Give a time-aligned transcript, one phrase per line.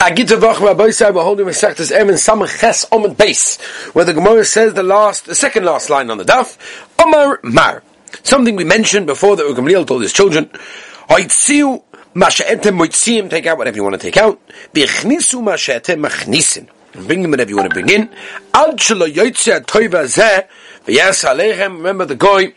[0.00, 3.60] Agita Vachma Boisai, we're holding Masechtas Emin Samach Ches Omid Base,
[3.92, 6.56] where the Gemara says the last, the second last line on the daf,
[6.98, 7.82] Omar Mar.
[8.22, 10.46] Something we mentioned before that Gamliel told his children,
[11.10, 11.82] Hoitziu
[12.14, 14.40] Mashe'etem Moitziim, take out whatever you want to take out,
[14.72, 16.70] Bichnisu Mashe'etem Machnisin.
[17.06, 18.08] Bring in whatever you want to bring in.
[18.54, 20.48] Ad Shelo Yotzeh Toiva Zeh,
[20.86, 22.54] V'yas Aleichem, remember the goy,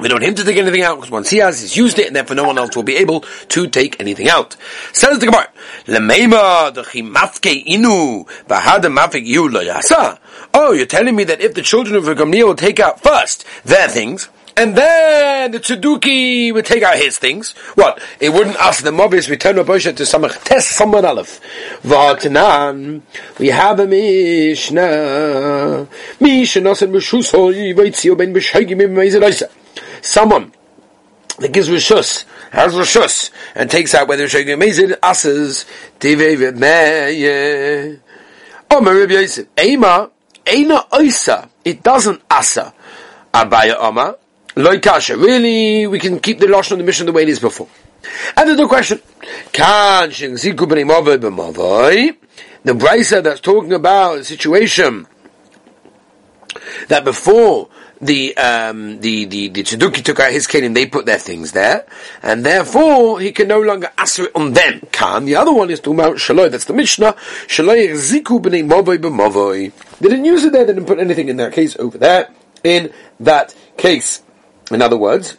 [0.00, 2.16] we don't him to take anything out because once he has, he's used it, and
[2.16, 4.56] therefore no one else will be able to take anything out.
[4.92, 5.48] Says the Gemara,
[5.86, 10.18] "Lemeima dechimafke inu v'hada mafik yu lo yasa."
[10.52, 13.88] Oh, you're telling me that if the children of Gamliel will take out first their
[13.88, 17.52] things, and then the Tzeduki would take out his things.
[17.74, 18.00] What?
[18.20, 21.40] It wouldn't ask the Mobius return of Moshe to Samach Tes someone Aleph.
[21.82, 23.02] V'atanan,
[23.38, 25.88] we have a Mishnah.
[26.20, 29.63] Mishnah nosen b'shusoi v'itziyo ben b'shagim b'meizel
[30.04, 30.52] someone
[31.38, 35.64] that gives rishus, has rishus, and takes out whether shayim amazing asses
[35.98, 38.00] tivei v'meye.
[38.70, 40.10] Omer Rabbi Yosef, Ema,
[40.44, 42.72] Eina Oisa, it doesn't asa.
[43.32, 44.16] Abaye Oma,
[44.56, 45.16] Loi Kasha.
[45.16, 47.68] Really, we can keep the Lashon of the mission the way it is before.
[48.36, 49.00] And the question.
[49.52, 52.16] Kan Shin Ziku B'nei Mavoi B'mavoi,
[52.62, 55.06] the Brisa that's talking about a situation
[56.88, 57.68] that before
[58.00, 61.86] the um, the the the Tzeduki took out his kelim, they put their things there,
[62.22, 64.80] and therefore he can no longer answer it on them.
[64.92, 66.50] Can the other one is talking about shaloi.
[66.50, 67.14] That's the Mishnah.
[67.46, 69.72] Shaloi ziku b'nei movoi b'movoi.
[69.98, 70.64] They didn't use it there.
[70.64, 72.30] They didn't put anything in that case over there.
[72.62, 74.22] In that case,
[74.70, 75.36] in other words.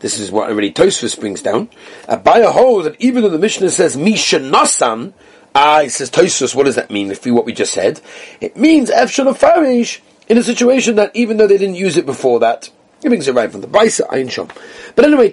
[0.00, 1.70] This is what already Tosfos brings down.
[2.08, 5.12] Abaye holds that even though the Mishnah says Misha Nasan,
[5.56, 7.10] ah, it says Tosfos, what does that mean?
[7.10, 8.00] If we what we just said,
[8.40, 12.40] it means Efshon Farish in a situation that even though they didn't use it before
[12.40, 12.70] that,
[13.02, 14.50] it brings it right from the Brisa, Ayin Shom.
[14.94, 15.32] But anyway,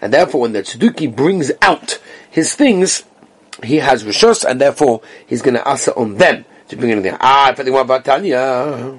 [0.00, 3.04] and therefore when the Tzeduki brings out his things,
[3.64, 7.16] he has Rishos, and therefore he's going to asa on them to bring anything.
[7.20, 8.96] Ah, if anyone about Tanya,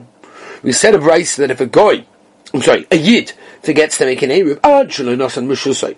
[0.61, 2.05] we said a Brisa that if a guy,
[2.53, 3.31] I'm sorry, a Yid
[3.63, 5.95] forgets to make an ah, Shalonos and Rishosai.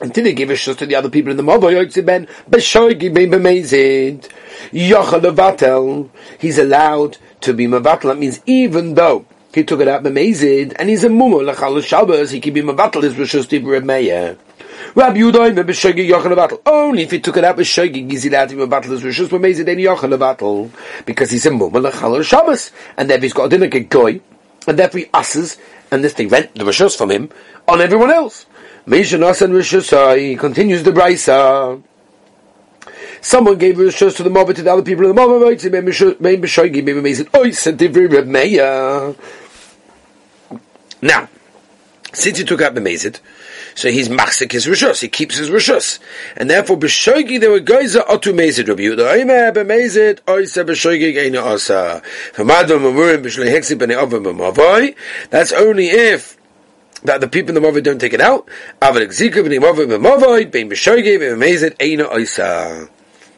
[0.00, 4.28] Until they give a shus to the other people in the mob, ben b'shoigi b'mezid.
[4.72, 6.10] Yochel.
[6.38, 8.02] He's allowed to be mavatel.
[8.02, 12.30] That means even though he took it out b'mezid, and he's a mumu lechal shabbos,
[12.30, 14.36] he can be mavatel his rishus to Meir.
[14.94, 16.60] Rabbi Yudai b'shoigi yochel levatel.
[16.66, 19.68] Only if he took it out b'shoigi, he's allowed to be mavatel his rishus b'mezid
[19.68, 20.70] and yochel levatel,
[21.06, 24.20] because he's a mumu lechal shabbos, and therefore he's got a dinner goy,
[24.66, 25.58] and therefore he asses,
[25.90, 27.30] and this thing rent the rishus from him
[27.68, 28.46] on everyone else.
[28.86, 31.82] Mishanas and Rishusai continues the Brisa.
[33.22, 35.40] Someone gave Rishus to the mob to the other people in the mob.
[41.00, 41.28] Now,
[42.12, 43.20] since he took out the Mezid,
[43.74, 45.00] so he's machzik his rishus.
[45.00, 45.98] He keeps his rishus,
[46.36, 49.18] and therefore b'shoigi there were geyser otu mezid Rabbi Yehuda.
[49.18, 52.02] Oime b'mezid oisa b'shoigi geina osa.
[52.34, 54.94] V'madam amurim b'shlei heksi b'nei avim.
[55.30, 56.36] That's only if
[57.04, 58.48] that the people in the Mavoi don't take it out.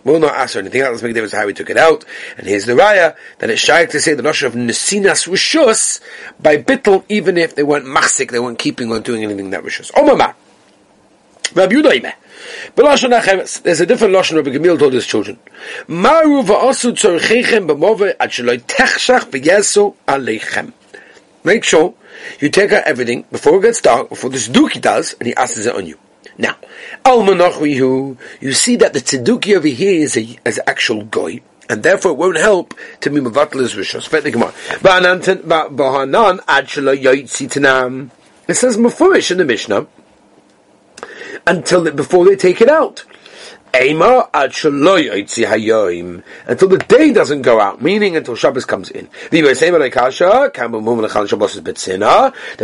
[0.04, 0.92] We will not ask for anything else.
[0.92, 2.04] Let's make a difference how we took it out.
[2.38, 6.00] And here's the raya that it's shy to say the notion of nesinas rishus
[6.40, 9.90] by bittel, even if they weren't machzik, they weren't keeping on doing anything that rishus.
[9.92, 10.34] Omama.
[11.54, 12.12] Rabbi Yudaime.
[12.76, 15.40] There's a different lashon Rabbi Gamil told his children.
[15.88, 20.72] Maru va'asu tzorchechem b'move ad sheloi techshach v'yesu aleichem.
[21.42, 21.94] Make sure
[22.40, 25.64] you take out everything before it gets dark, before the Tzeduki does, and he asks
[25.64, 25.98] it on you.
[26.38, 26.56] Now,
[27.04, 31.82] Al Manachrihu, you see that the Tzeduki over here is a, is actual goy, and
[31.82, 34.06] therefore it won't help to be Mavatal is Rishos.
[38.48, 39.86] It says Mefurish in the Mishnah,
[41.46, 43.04] until before they take it out.
[43.78, 43.92] Until
[46.68, 49.06] the day doesn't go out, meaning until Shabbos comes in.
[49.30, 49.42] The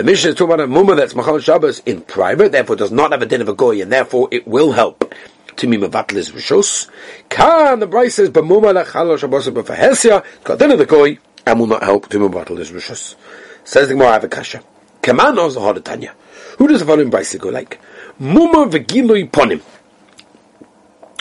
[0.05, 3.21] mission is talking about a mumma that's Machal Shabbos in private, therefore does not have
[3.21, 5.15] a din of a goy, and therefore it will help
[5.57, 6.89] to me mevatel is rishos.
[7.29, 11.67] Kan the Bryce says b'muma lechal Shabbos b'fahesia got din of the goy and will
[11.67, 13.17] not help to mevatel is rishos.
[13.65, 14.63] Says the Gemara, I have a kasha.
[15.03, 16.15] Kaman knows the Tanya.
[16.57, 17.79] Who does the following Bryce go like?
[18.19, 19.61] Muma v'gilui ponim.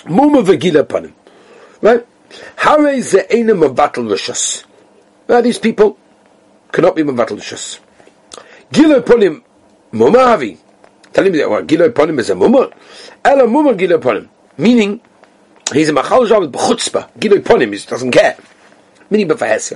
[0.05, 1.13] Muma v'gila panim.
[1.81, 2.05] Right?
[2.57, 4.65] Hare ze'ena mavatal rishas.
[5.27, 5.97] Now these people
[6.71, 7.79] cannot be mavatal rishas.
[8.71, 9.41] Gila panim
[9.91, 10.57] muma havi.
[11.13, 12.71] Tell him that well, gila panim is a muma.
[13.23, 14.27] Ela muma gila panim.
[14.57, 15.01] Meaning,
[15.73, 17.09] he's a machal jav b'chutzpah.
[17.19, 18.37] Gila panim, he doesn't care.
[19.11, 19.27] Meaning.
[19.27, 19.69] This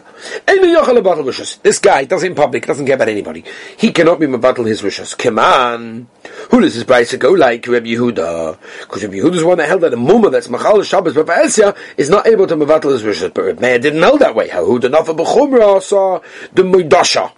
[1.79, 3.43] guy does it in public, doesn't care about anybody.
[3.77, 5.17] He cannot be mevatel his rishus.
[5.17, 6.07] Come on.
[6.51, 7.67] Who does this bride go like?
[7.67, 8.57] Rabbi Yehuda.
[8.81, 12.09] Because Rabbi Yehuda is one that held that a mumma that's machal Shabbos b'fahesya is
[12.09, 13.33] not able to mevatel his rishus.
[13.33, 14.47] But Rabbi Meir didn't know that way.
[14.47, 16.21] How the nafa b'chumra
[16.53, 17.33] the muidasha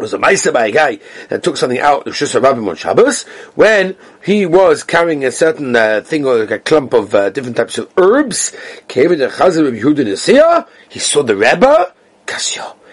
[0.00, 0.98] was a meister by a guy
[1.28, 3.22] that took something out of Shus Rabbim on Shabbos
[3.54, 7.56] when he was carrying a certain uh, thing or like a clump of uh, different
[7.56, 8.56] types of herbs.
[8.88, 11.92] Came into Chazar of Yehuda He saw the Rebbe.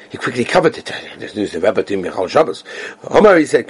[0.10, 0.92] He quickly covered it.
[1.20, 2.64] This news the Rebbe to Michal Shabbos.
[3.10, 3.68] Omar he said.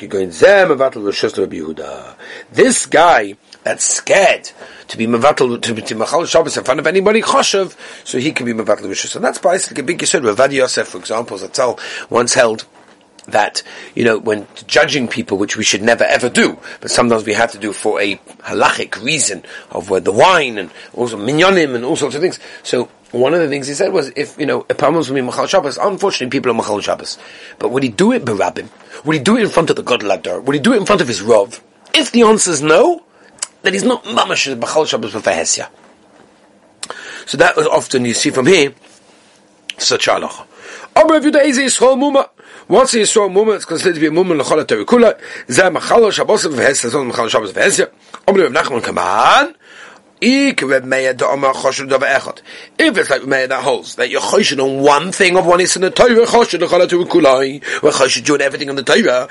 [2.51, 4.51] This guy that's scared
[4.87, 7.75] to be mevatel to be machal Shabbos in front of anybody choshev,
[8.05, 9.15] so he can be mevatel rishus.
[9.15, 10.23] And that's basically a big yisod.
[10.23, 11.79] Rav Ovadia Yosef, for example, Zatzal
[12.09, 12.65] once held
[13.27, 13.61] that,
[13.95, 17.51] you know, when judging people, which we should never ever do, but sometimes we have
[17.51, 21.95] to do for a halachic reason of where the wine and also minyanim and all
[21.95, 22.39] sorts of things.
[22.63, 25.47] So one of the things he said was, if, you know, a problem was Machal
[25.47, 27.17] Shabbos, unfortunately people are Machal Shabbos.
[27.59, 28.69] But would he do it berabim?
[29.05, 30.43] Would he do it in front of the God Ladar?
[30.43, 31.61] Would he do it in front of his Rov?
[31.93, 33.03] If the answer is no,
[33.61, 35.45] then he's not mamash Machal Shabbos with a
[37.25, 38.73] So that was often you see from here,
[39.77, 40.07] such
[40.95, 42.29] a halacha.
[42.69, 46.45] Once a Yisrael Mumma, it's considered to be a Mumma L'chol HaTorah Zeh Machalo Shabbos
[46.47, 47.89] V'Hesya, Zon Machalo Shabbos V'Hesya.
[48.27, 49.55] Omri Rav Nachman, on.
[50.19, 50.83] If it's like
[53.27, 56.25] Meir that holds that you're choshed on one thing of one is in the Torah,
[56.25, 59.27] choshed l'chol to kulai, we're choshed doing everything on the Torah.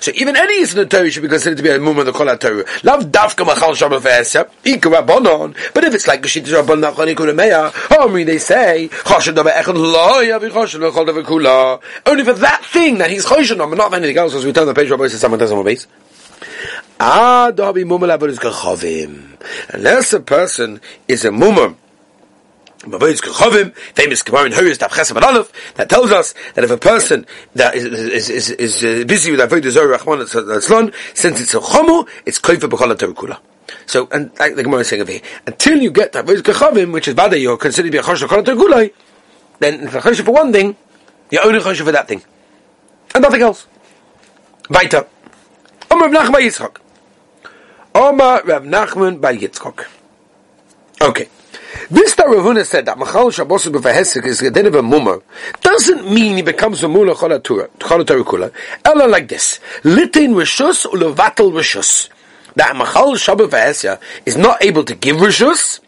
[0.00, 2.04] So even any is in the Torah should be considered to be a mum of
[2.04, 2.66] the kol Torah.
[2.82, 7.72] Love dafka machal shabbat ve'esya, ikra But if it's like geshit rabban nachon ikra meya,
[7.98, 11.80] Omri they say choshed dava echad lo yavi choshed dava kula.
[12.04, 14.34] Only for that thing that he's choshed on, but not for anything else.
[14.34, 15.86] As we turn the page rabbi says someone does on my base.
[19.72, 21.74] Unless a person is a mummer,
[22.80, 24.78] famous Gemara in Horayos
[25.76, 29.40] that tells us that if a person that is is is, is uh, busy with
[29.40, 33.38] avodah zarah rachman tzlon, since it's a chomu, it's koifa b'chol kula.
[33.86, 36.92] So, and like the Gemara is saying over here, until you get that avodah kachavim,
[36.92, 38.92] which is vada, you're considered to be a chosh kol kula,
[39.58, 40.76] then if a for one thing,
[41.30, 42.22] you're only chosh for that thing,
[43.14, 43.66] and nothing else.
[44.68, 45.06] Weiter.
[45.90, 46.76] Omer Nachman Yitzchak.
[47.94, 49.86] Omar Rav Nachman by Yitzchok.
[51.00, 51.28] Okay.
[51.90, 55.22] This that Ravuna said that Machal Shabbos b'vahesik is a din of a mummer
[55.60, 58.52] doesn't mean he becomes a mula cholatura.
[58.84, 62.08] Ella like this: litin rishus ulevatel rishus.
[62.54, 65.80] That Machal Shabbos b'vahesya is not able to give rishus.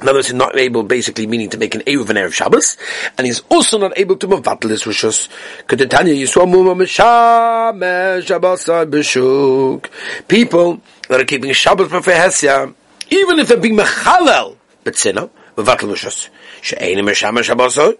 [0.00, 2.76] In other words, he's not able, basically, meaning to make an Eruv and Erev Shabbos,
[3.16, 5.28] and he's also not able to mevatel his rishus.
[5.68, 9.86] Kedetanya Yisrael Mumma Meshamesh Shabbos B'Shuk.
[10.26, 12.74] People that are keeping Shabbos B'Fehesya,
[13.10, 16.28] even if they're being Mechalel, B'Tzina, mevatel rishus.
[16.64, 17.90] שאין משם שבוסו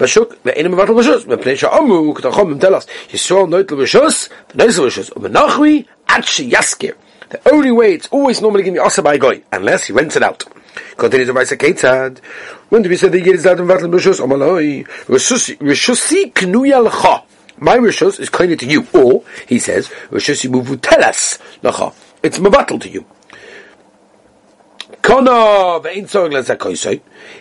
[0.00, 5.82] בשוק ואין מבטל בשוס מפני שאמרו כתחום tell us ישרול נויטל בשוס ונויטל בשוס ובנחוי
[6.06, 6.90] עד שיסקר
[7.30, 10.16] the only way it's always normally going to be also by goy unless he rents
[10.16, 10.44] it out
[10.97, 12.19] Continues the Brisa Ketzad.
[12.69, 14.19] When do we say the Yid is out in Vatl Rishus?
[15.57, 17.23] Rishusi knuya l'cha.
[17.57, 18.87] My Rishus is kind to you.
[18.93, 21.93] Or, he says, Rishusi muvu telas l'cha.
[22.21, 23.05] It's mavatl to you.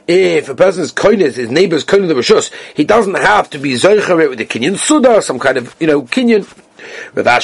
[0.08, 4.28] If a person's kindness, his neighbor's kindness the rishus, he doesn't have to be zoicher
[4.28, 7.40] with the kinyan suda, some kind of, you know, Le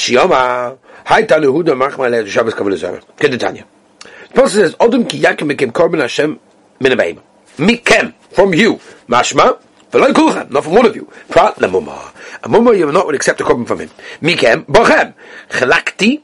[2.27, 2.53] Shabbos.
[3.17, 3.63] Kedetanya.
[4.29, 6.39] The Pasuk says, Odom ki yakim mekem korban Hashem
[6.79, 6.97] min
[7.57, 8.75] Mikem, from you.
[9.07, 11.11] Mashma, v'loy kulchem, not from one of you.
[11.27, 12.13] Prat lemumah.
[12.43, 13.89] A mumah you will not accept a korban from him.
[14.21, 15.13] Mikem, bochem.
[15.49, 16.21] Chelakti,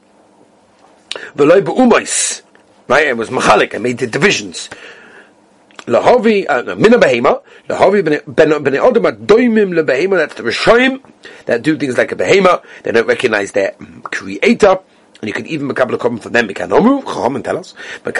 [1.36, 2.42] v'loy be'umais.
[2.88, 4.70] Right, it was machalik, I made the divisions.
[5.86, 11.02] Lahovi, uh, mina behema, lahovi ben ben odom doimim lebehema, that's the Rishoyim,
[11.46, 13.72] that do things like a behema, they don't recognize their
[14.04, 14.78] creator,
[15.20, 16.48] and you can even make a from them.
[16.48, 17.74] Chacham, and tell us.
[18.04, 18.12] The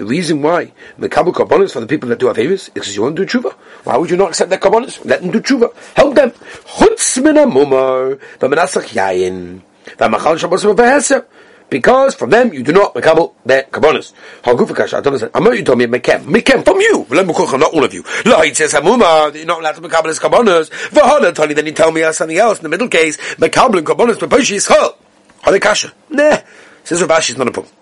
[0.00, 3.24] reason why Mekabel Kabbalas for the people that do Avivis is because you want to
[3.24, 3.52] do tshuva.
[3.84, 5.04] Why would you not accept their Kabbalas?
[5.04, 5.72] Let them do tshuva.
[5.94, 6.30] Help them.
[6.30, 9.60] Chutz min mumar, v'menasach yayin,
[9.96, 11.24] v'machal Shabbos v'veheseh
[11.70, 14.12] because from them you do not makabel their kabbonis.
[14.42, 17.06] Hagufakash, I don't I'm not you told me mekem, mekem from you.
[17.10, 18.04] Not all of you.
[18.24, 20.70] La it says hamuma, you're not allowed to makabel his kabbonis.
[20.90, 23.16] V'hada Tony, then you tell me uh, something else in the middle case.
[23.36, 24.96] Makabel kabbonis, but Boshi is chol.
[25.42, 25.92] Hadekasha.
[26.10, 26.38] Nah.
[26.84, 27.74] Says Rav Ashi is not a problem.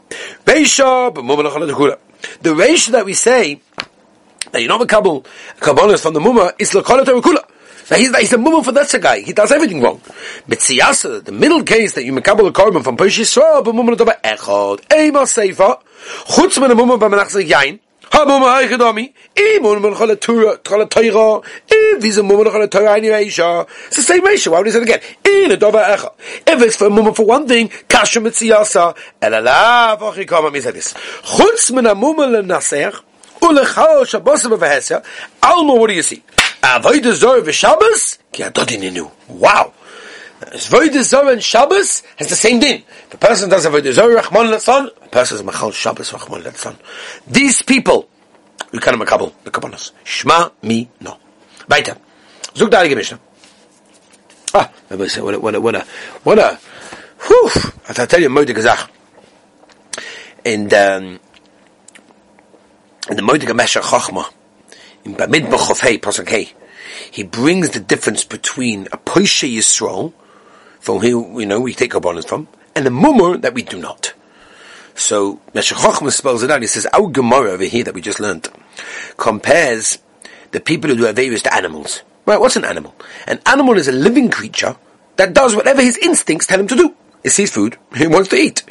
[0.44, 3.60] Beisha, but The ratio that we say
[4.50, 5.24] that you're not makabel
[5.58, 7.44] kabbonis from the muma is lakolat kula.
[7.94, 9.20] He's, a mumma for that guy.
[9.20, 10.00] He does everything wrong.
[10.48, 13.94] Mitziyasa, the middle case that you makabel a korban from Pish oh, Yisrael, but mumma
[13.94, 15.80] dova echad, ema seifa,
[16.26, 17.78] chutz men a mumma b'menachzik yain,
[18.10, 23.68] ha mumma eichadomi, i mumma ha-toira, i viza mumma l'chol ha-toira any reisha.
[23.86, 25.00] It's the same ratio, why would he say again?
[25.24, 26.14] I l'dova echad.
[26.44, 30.92] If it's for a mumma for one thing, kasha mitziyasa, elalav, ochikama, means like this.
[31.22, 33.00] Chutz men a mumma l'nasech,
[33.40, 35.04] ulechal shabbos v'vehesya,
[35.40, 36.20] alma, what do you see?
[36.66, 39.08] Avodah Zorah v'Shabbos, ki adodininu.
[39.28, 39.72] Wow.
[40.40, 42.82] Avodah Zorah and Shabbos has the same din.
[43.12, 46.76] A person does Avodah Zorah, Rachman Latzon, a person is Machal Shabbos, Rachman Latzon.
[47.26, 48.08] These people,
[48.72, 49.92] we can makabel the kabbalas.
[50.04, 51.16] Shma mi no.
[51.68, 51.96] Weiter.
[52.56, 53.20] Zug da Heilige Mishnah.
[54.54, 55.86] Ah, a, what a, what a, what a,
[56.24, 56.58] what a,
[57.20, 57.50] whew,
[57.88, 58.88] I tell you, moide gezach.
[60.44, 61.20] And, um,
[63.08, 64.32] in the moide gemesha chochmah,
[65.06, 66.52] in Bamidbar of Pasuk Hey,
[67.12, 70.12] he brings the difference between a Poishe Yisrael,
[70.80, 73.78] from who, you know, we take our bonus from, and a Mumur that we do
[73.78, 74.12] not.
[74.94, 75.78] So, Meshech
[76.10, 78.48] spells it out, he says, our Gemara over here that we just learned,
[79.16, 79.98] compares
[80.50, 82.02] the people who do Averis to animals.
[82.24, 82.94] Right, what's an animal?
[83.28, 84.76] An animal is a living creature
[85.16, 86.94] that does whatever his instincts tell him to do.
[87.22, 88.64] It sees food, he wants to eat.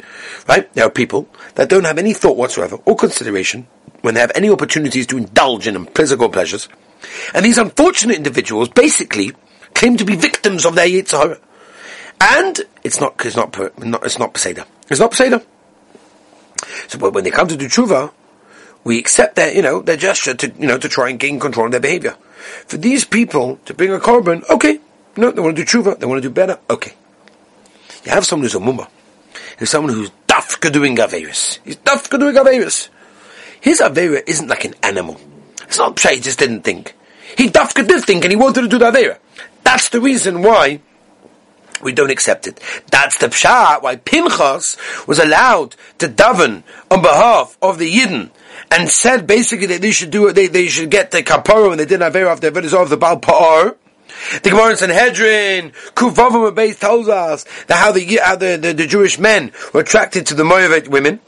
[0.46, 0.70] Right?
[0.74, 3.66] There are people that don't have any thought whatsoever or consideration
[4.06, 6.68] when they have any opportunities to indulge in physical pleasures.
[7.34, 9.32] And these unfortunate individuals basically
[9.74, 11.40] claim to be victims of their Yitzhara.
[12.20, 14.64] And it's not, it's not, it's not Peseda.
[14.88, 15.44] It's not Peseda.
[16.86, 18.12] So when they come to do tshuva,
[18.84, 21.66] we accept their, you know, their gesture to, you know, to try and gain control
[21.66, 22.16] of their behavior.
[22.68, 24.78] For these people to bring a korban, okay,
[25.16, 26.94] no, they want to do tshuva, they want to do better, okay.
[28.04, 28.88] You have someone who's a mumma.
[29.58, 31.58] There's someone who's dafka doing Averis.
[31.64, 32.88] He's dafka doing Averis.
[33.66, 35.20] His Avera isn't like an animal.
[35.62, 36.94] It's not Pshay, he just didn't think.
[37.36, 39.18] He dafka did think and he wanted to do the Avera.
[39.64, 40.80] That's the reason why
[41.82, 42.60] we don't accept it.
[42.92, 44.76] That's the pshat why Pinchas
[45.08, 48.30] was allowed to daven on behalf of the Yidden
[48.70, 51.80] and said basically that they should do it, they, they should get the kapara and
[51.80, 53.74] they didn't Avera of the of the Baal Pa'ar.
[54.44, 58.86] The Gemara in Sanhedrin, Kuvavim Abayz tells us that how the, how the, the, the
[58.86, 61.18] Jewish men were attracted to the Moabite women.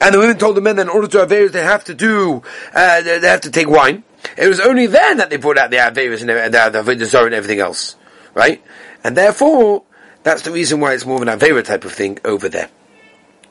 [0.00, 1.94] And the women told the men that in order to have Averis, they have to
[1.94, 2.42] do,
[2.74, 4.04] uh, they have to take wine.
[4.36, 7.34] It was only then that they brought out the Averis and the, the, the and
[7.34, 7.96] everything else.
[8.34, 8.62] Right?
[9.04, 9.84] And therefore,
[10.22, 12.70] that's the reason why it's more of an Avera type of thing over there.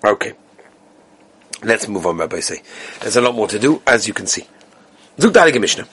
[0.03, 0.33] Okay.
[1.63, 2.63] Let's move on, Rabbi say.
[3.01, 4.47] There's a lot more to do, as you can see.
[5.19, 5.87] Zug Dalige Mishnah.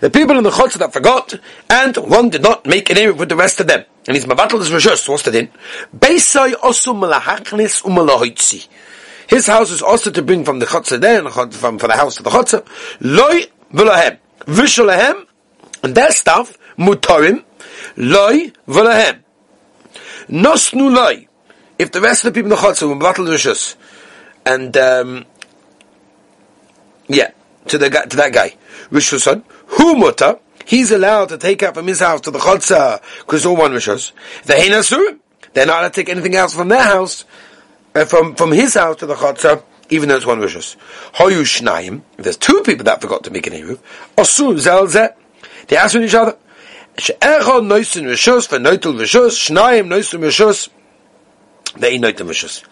[0.00, 1.34] The people in the Chotzer that forgot,
[1.70, 3.82] and one did not make an Erev with the rest of them.
[4.06, 5.48] And he's Mavatal is Rishus, what's the din?
[5.96, 8.68] Beisai osu malahachnis umalahoitzi.
[9.26, 12.16] His house is also to bring from the Chotzer there, and from, from the house
[12.16, 12.62] to the Chotzer.
[13.00, 14.18] Loi v'lahem.
[14.40, 15.26] V'shalahem,
[15.82, 17.42] and their stuff, mutarim,
[17.96, 19.20] loi v'lahem.
[20.28, 21.26] Nosnu loi.
[21.78, 23.76] If the rest of the people in the Chotzer were Mavatal Rishus,
[24.44, 25.24] and, um,
[27.08, 27.30] yeah,
[27.66, 28.54] to the to that guy.
[28.90, 33.46] Rishusan, who muta, he's allowed to take out from his house to the chotza, because
[33.46, 34.12] all one rishus.
[34.44, 35.18] The henasurim,
[35.54, 37.24] they're not allowed to take anything else from their house,
[37.94, 40.76] uh, from, from his house to the chotza, even though it's one rishus.
[41.14, 43.78] Hoyu shnayim, if there's two people that forgot to make an eruv,
[44.16, 45.14] osur zelzeh,
[45.68, 46.36] they ask each other,
[46.98, 50.68] she'echol noisin rishus, v'noitul rishus, shnayim noisin rishus,
[51.78, 52.64] they noitin rishus.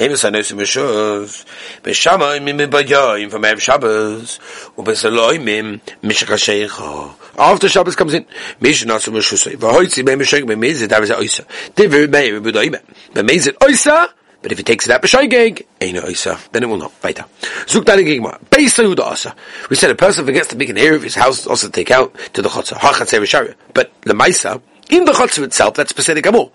[0.00, 1.44] Maybe it's a nice mishos.
[1.82, 4.38] Beshama im im bayoim from Erev Shabbos.
[4.78, 7.14] Mishka sheikha.
[7.38, 8.24] After Shabbos comes in,
[8.60, 9.54] mish not so mishos.
[9.56, 11.44] Vahoitzi be mishka be mezid that was oisa.
[11.74, 12.80] Divu me bedoime.
[13.12, 14.08] Be mezid oisa.
[14.40, 16.50] But if he takes it out b'shoigeg, ain't no oisa.
[16.50, 16.92] Then it will not.
[17.04, 17.26] Weiter.
[17.66, 18.42] Zuk deine Gegma.
[18.46, 19.36] Beisa Yehuda asa.
[19.68, 22.14] We said a person forgets to make an ear of his house also take out
[22.32, 22.78] to the chotzer.
[22.78, 26.50] Hachatzer But the Maisa, in the chotzer itself, that's specific amor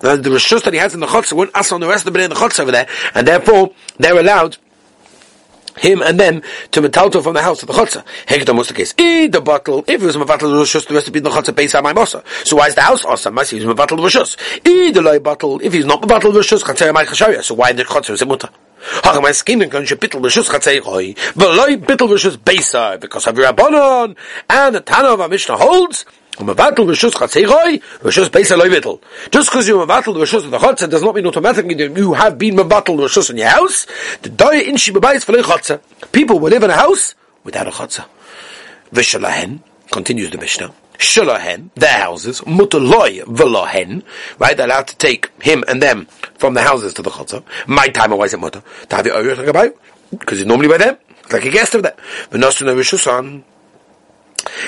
[0.00, 2.12] the, the rishus that he has in the chotzer won't ask on the rest of
[2.12, 4.56] the bnei in the chotzer over there, and therefore they're allowed
[5.78, 6.42] him and them
[6.72, 8.04] to metalto from the house to the chotzer.
[8.26, 8.94] Hekta was the case.
[8.98, 11.92] I the bottle, if it was mevatel rishus, the rest of the chotzer pays my
[11.92, 12.24] mosa.
[12.46, 13.34] So why is the house awesome?
[13.34, 14.36] Must he was mevatel rishus.
[14.66, 17.42] I the loy bottle, if he's not mevatel rishus, chatzay my chashavia.
[17.42, 18.48] So why the chotzer is it mutter?
[18.80, 21.16] Hach my skin kan she bittel rishus chatzay choy.
[21.36, 24.16] But loy bittel rishus beisa because of your abonon
[24.48, 26.04] and the tana of a mishnah holds
[26.40, 26.56] U'm
[29.30, 32.14] just because you mevatel the rishus of the chotzer does not mean automatically that you
[32.14, 33.86] have been the rishus in your house.
[34.22, 34.92] The doya inshi
[35.22, 35.80] for chotzer.
[36.12, 38.06] People will live in a house without a chotzer.
[38.92, 40.72] V'shalahen continues the Mishnah.
[40.98, 44.02] Shalahen, their houses, mutaloy v'lahen,
[44.38, 44.56] right?
[44.56, 46.06] They're allowed to take him and them
[46.36, 47.42] from the houses to the chotzer.
[47.66, 48.62] My time, why is it mutter?
[48.88, 49.72] To have it over
[50.10, 50.96] because it's normally by them.
[51.32, 51.98] Like a guest of that.
[52.30, 53.44] V'nosu no rishusan.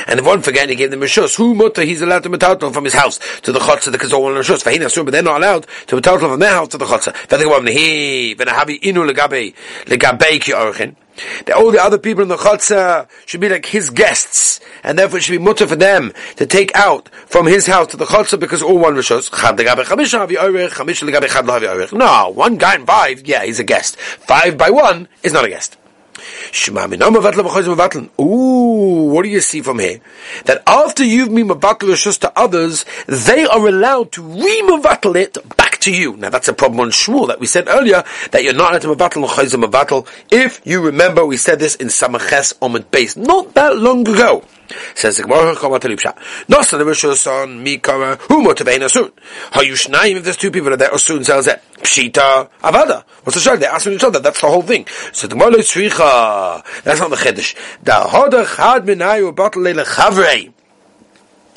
[0.06, 1.36] And if one forget, he gave them rishus.
[1.36, 1.82] Who mutter?
[1.82, 4.62] He's allowed to metaltal from his house to the chotzer because all one rishus.
[4.64, 7.12] Vahina asur, but they're not allowed to metaltal from their house to the chotzer.
[7.12, 9.54] V'thek wam nehi v'nahavi inu legabe
[9.86, 10.96] legabe ki orchin.
[11.44, 15.18] That all the other people in the chotzer should be like his guests, and therefore
[15.18, 18.40] it should be mutter for them to take out from his house to the chotzer
[18.40, 19.30] because all one rishus.
[19.30, 21.92] Chad legabe chamisha havi orich, chamisha legabe chad lahavi orich.
[21.92, 23.96] No, one guy in five, yeah, he's a guest.
[23.96, 25.76] Five by one is not a guest.
[28.20, 30.00] Ooh, what do you see from here?
[30.44, 35.94] That after you've been rishus to others, they are allowed to re-mavatl it back to
[35.94, 36.16] you.
[36.16, 38.88] Now that's a problem on Shmuel that we said earlier, that you're not allowed to
[38.88, 40.06] mavatl l'chayzim mavatl.
[40.30, 44.44] If you remember, we said this in Samaches Omid Base, not that long ago.
[44.94, 46.14] Says the Gemara, Chama Talipsha.
[46.46, 49.12] Nosa the Rishos on Mikara, who motivain Asun.
[49.50, 51.62] Hayushnaim, if there's two people that Asun sells it.
[51.78, 53.04] Pshita, Avada.
[53.24, 53.60] What's the shot?
[53.60, 54.20] They're asking each other.
[54.20, 54.86] That's the whole thing.
[55.12, 56.82] So the Gemara Tzricha.
[56.84, 57.82] That's not the Chiddush.
[57.82, 60.52] Da Hodach had minayu batal leile chavrei.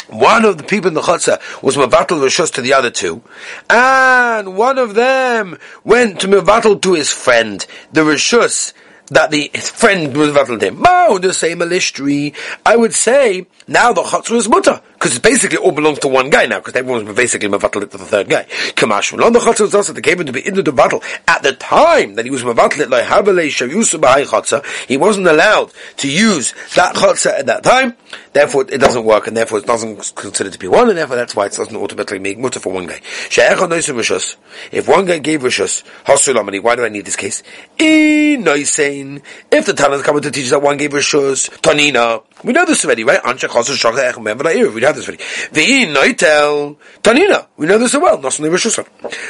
[0.10, 3.24] One of the people in the chutzah was Mavatal Rishus to the other two,
[3.70, 8.74] and one of them went to Mavatal to his friend, the Rishus,
[9.08, 10.80] that the friend was vatal him.
[10.80, 12.36] Mo, the same alistry.
[12.66, 16.32] I would say now the chutzah is mutter because it basically all belongs to one
[16.32, 18.44] guy now because everyone's basically mavatal to the third guy.
[18.74, 22.16] Kamash on the chutzah was they came to be into the battle at the time
[22.16, 24.66] that he was mavatal like havale shavusu b'hai chutzah.
[24.88, 27.96] He wasn't allowed to use that chutzah at that time.
[28.34, 31.36] Therefore, it doesn't work, and therefore it doesn't consider to be one, and therefore that's
[31.38, 33.00] why it doesn't automatically make mutter for one guy.
[33.32, 36.62] If one guy gave rishus, hasulamani.
[36.62, 37.44] Why do I need this case?
[37.78, 42.24] If the Tanah is coming to teach that one gave rishus, tanina.
[42.44, 43.22] We know this already, right?
[43.24, 45.24] Anshe chasus shachta echem We have this already.
[45.52, 47.48] Ve'in noitel tanina.
[47.58, 48.20] We know this as well.
[48.20, 48.78] Not only rishus.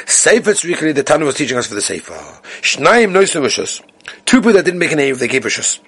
[0.08, 2.14] Sefer tzrikli, the Tanah was teaching us for the sefer.
[2.62, 3.82] Shnayim noisim rishus.
[4.24, 5.80] Two people that didn't make a name if they gave rishus.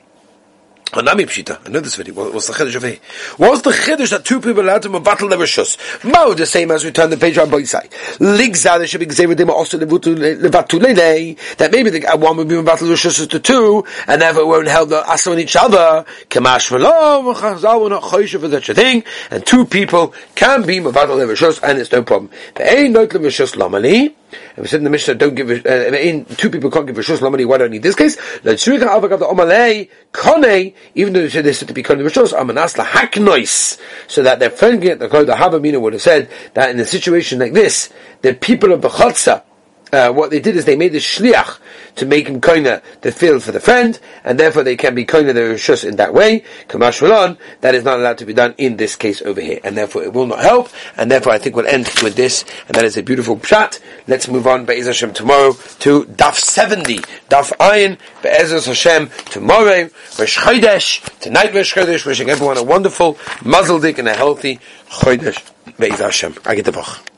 [0.92, 1.66] Anami Pshita.
[1.66, 2.14] I know this video.
[2.14, 2.99] What's the chiddush of here?
[3.37, 5.76] What's the chiddush that two people allowed to battle their rishus?
[6.04, 7.95] Mo, the same as we turn the page on both sides.
[8.18, 11.57] Ligza, there should be gzevedim also levatulele.
[11.59, 14.88] That maybe the uh, one would be battle rishus to two, and therefore won't help
[14.88, 16.07] the asa on each other.
[16.30, 19.04] Kamash v'lo, v'chazal, we're not choisha for such a thing.
[19.30, 22.30] And two people can be battle their rishus, and it's no problem.
[22.54, 24.14] They ain't not the rishus lamali.
[24.30, 27.46] And we said in the Mishnah, don't give, uh, two people can't give rishus lamali,
[27.46, 28.16] why don't need this case?
[30.94, 34.50] Even though they said they said to be kone rishos, amanas lahaknois, so that their
[34.50, 38.72] friend, the the Havamina would have said that in a situation like this, the people
[38.72, 39.42] of the Bechotza,
[39.92, 41.59] uh, what they did is they made the shliach
[41.96, 45.35] to make him koina the field for the friend, and therefore they can be koina
[45.35, 46.44] the rishus in that way.
[46.68, 50.03] Kamash that is not allowed to be done in this case over here, and therefore
[50.03, 50.68] it will not help.
[50.96, 53.81] And therefore I think we'll end with this, and that is a beautiful pshat.
[54.07, 56.98] Let's move on, Be'ez Hashem, tomorrow to Daf 70,
[57.29, 63.85] Daf Ayin, Be'ez Hashem, tomorrow, Rosh Chodesh, tonight Rosh Chodesh, wishing everyone a wonderful, mazel
[63.85, 66.35] and a healthy Chodesh, Be'ez Hashem.
[66.44, 67.17] I get the.